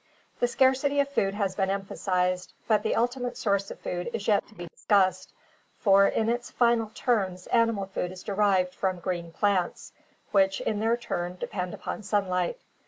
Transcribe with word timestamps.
—The 0.39 0.47
scarcity 0.47 0.99
of 0.99 1.09
food 1.09 1.35
has 1.35 1.53
been 1.55 1.69
emphasized, 1.69 2.53
but 2.67 2.81
the 2.81 2.95
ultimate 2.95 3.37
source 3.37 3.69
of 3.69 3.79
food 3.81 4.09
is 4.13 4.27
yet 4.27 4.47
to 4.47 4.55
be 4.55 4.65
discussed, 4.65 5.31
for 5.77 6.07
in 6.07 6.27
its 6.27 6.49
final 6.49 6.89
terms 6.95 7.45
animal 7.45 7.85
food 7.85 8.11
is 8.11 8.23
derived 8.23 8.73
from 8.73 8.97
green 8.97 9.31
plants, 9.31 9.93
which 10.31 10.59
in 10.59 10.79
their 10.79 10.97
turn 10.97 11.35
depend 11.35 11.75
upon 11.75 12.01
sunlight. 12.01 12.59